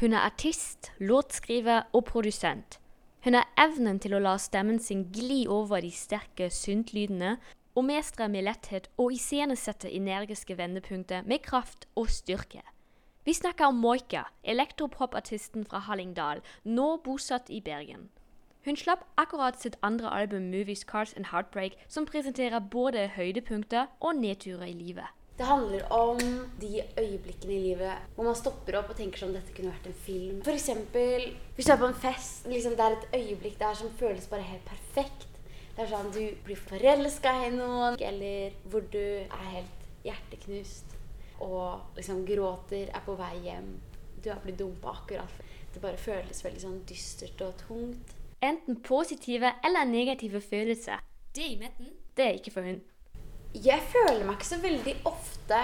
[0.00, 2.78] Hun er artist, låtskriver og produsent.
[3.24, 7.32] Hun har evnen til å la stemmen sin gli over de sterke syntlydene,
[7.74, 12.62] og mestre med letthet og iscenesette energiske vendepunkter med kraft og styrke.
[13.26, 18.08] Vi snakker om Moika, elektropopartisten fra Hallingdal, nå bosatt i Bergen.
[18.64, 24.16] Hun slapp akkurat sitt andre album 'Movies, Cars and Heartbreak', som presenterer både høydepunkter og
[24.16, 25.10] nedturer i livet.
[25.38, 26.18] Det handler om
[26.60, 29.98] de øyeblikkene i livet hvor man stopper opp og tenker sånn dette kunne vært en
[30.02, 30.40] film.
[30.50, 32.48] Eksempel hvis du er på en fest.
[32.50, 35.28] Liksom, det er et øyeblikk der som føles bare helt perfekt.
[35.76, 40.96] Det er sånn du blir forelska i noen, eller hvor du er helt hjerteknust
[41.38, 43.76] og liksom gråter, er på vei hjem.
[44.18, 45.38] Du har blitt dumpa akkurat.
[45.70, 48.14] Det bare føles veldig sånn dystert og tungt.
[48.42, 50.98] Enten positive eller negative følelser.
[51.34, 52.82] Det i midten, det er ikke for hun.
[53.58, 55.60] Jeg føler meg ikke så veldig ofte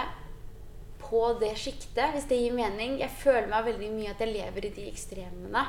[1.05, 2.97] på det sjiktet, hvis det gir mening.
[2.99, 5.63] Jeg føler meg veldig mye at jeg lever i de ekstremene.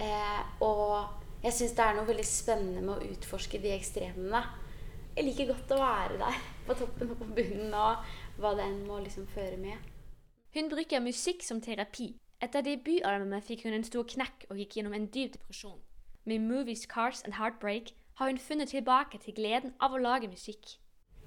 [0.00, 4.42] Eh, og jeg syns det er noe veldig spennende med å utforske de ekstremene.
[5.14, 8.80] Jeg liker godt å være der, på toppen og på bunnen, og hva det enn
[8.88, 9.90] må liksom føre med.
[10.54, 12.14] Hun bruker musikk som terapi.
[12.42, 15.78] Etter debutalbumet fikk hun en stor knekk og gikk gjennom en dyp depresjon.
[16.24, 20.78] Med 'Movies, Cars and Heartbreak' har hun funnet tilbake til gleden av å lage musikk.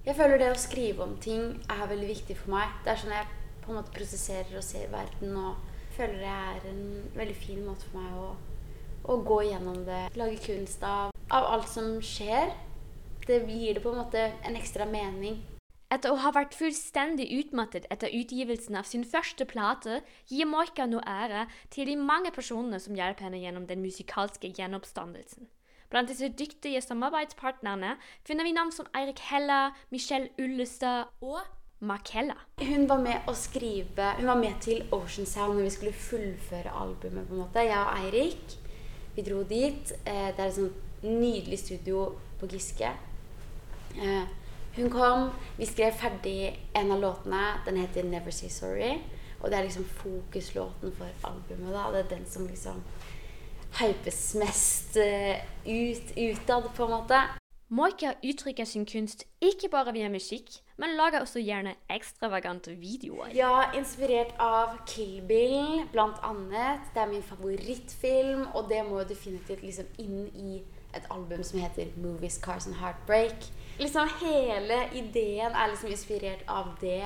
[0.06, 2.70] Jeg føler det å skrive om ting er veldig viktig for meg.
[2.84, 3.26] Det er sånn jeg
[3.64, 5.58] på en måte prosesserer og ser verden og
[5.96, 6.86] føler det er en
[7.18, 8.30] veldig fin måte for meg å,
[9.12, 10.06] å gå gjennom det.
[10.16, 12.54] Lage kunst av, av alt som skjer.
[13.26, 15.42] Det gir det på en måte en ekstra mening.
[15.92, 21.00] Etter å ha vært fullstendig utmattet etter utgivelsen av sin første plate, gir Moika nå
[21.00, 25.48] ære til de mange personene som hjelper henne gjennom den musikalske gjenoppstandelsen.
[25.90, 27.94] Blant disse dyktige samarbeidspartnerne
[28.26, 31.40] finner vi navn som Eirik Hella, Michelle Ullestad og
[31.80, 32.34] Makella.
[32.60, 36.74] Hun var med å skrive Hun var med til Ocean Sound når vi skulle fullføre
[36.74, 37.28] albumet.
[37.28, 37.64] på en måte.
[37.64, 38.58] Jeg og Eirik
[39.16, 39.92] vi dro dit.
[40.06, 42.92] Eh, det er et sånt nydelig studio på Giske.
[43.96, 44.26] Eh,
[44.76, 47.64] hun kom, vi skrev ferdig en av låtene.
[47.64, 49.00] Den heter 'Never Say Sorry'.
[49.40, 51.72] Og det er liksom fokuslåten for albumet.
[51.72, 52.82] da, Det er den som liksom
[53.76, 55.36] hypes mest uh,
[55.66, 57.20] ut utad, på en måte.
[57.68, 63.34] Moika uttrykker sin kunst ikke bare via musikk, men lager også gjerne ekstravagante videoer.
[63.36, 66.88] Ja, inspirert av Kill Bill, blant annet.
[66.94, 70.62] Det er min favorittfilm, og det må jo definitivt liksom inn i
[70.96, 73.52] et album som heter 'Movies, Cars and Heartbreak'.
[73.78, 77.04] Liksom Hele ideen er liksom inspirert av det.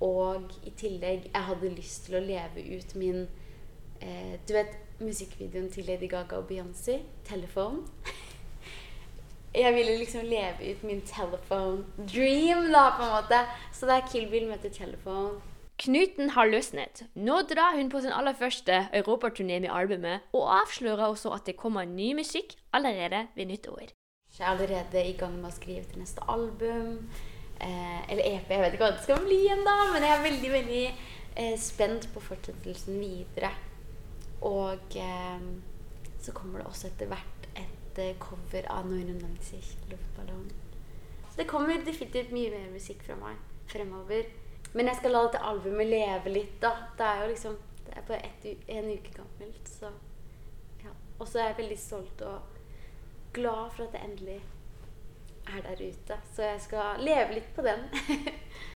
[0.00, 3.28] Og i tillegg, jeg hadde lyst til å leve ut min
[4.00, 7.00] eh, Du vet musikkvideoen til Lady Gaga og Beyoncé?
[7.24, 7.86] 'Telephone'.
[9.54, 13.40] Jeg ville liksom leve ut min telephone dream, da, på en måte.
[13.72, 15.40] Så det er Kill Bill møter Telephone.
[15.80, 17.02] Knuten har løsnet.
[17.14, 21.56] Nå drar hun på sin aller første europaturné med albumet, og avslører også at det
[21.56, 23.90] kommer ny musikk allerede ved nyttår.
[24.38, 27.08] Jeg er allerede i gang med å skrive til neste album.
[27.60, 30.52] Eh, eller EP, jeg vet ikke hva det skal bli ennå, men jeg er veldig,
[30.52, 33.50] veldig eh, spent på fortsettelsen videre.
[34.46, 35.46] Og eh,
[36.20, 40.50] så kommer det også etter hvert et eh, cover av 99 luftballong.
[41.30, 43.40] Så det kommer definitivt mye mer musikk fra meg
[43.70, 44.28] fremover.
[44.72, 46.72] Men jeg skal la dette albumet leve litt, da.
[46.98, 47.58] Det er jo liksom
[47.90, 49.88] Det er bare ett, en uke gammelt, så
[50.84, 50.92] ja.
[51.18, 52.58] Og så er jeg veldig stolt og
[53.34, 54.36] glad for at det endelig
[55.50, 56.18] er der ute.
[56.34, 57.88] Så jeg skal leve litt på den.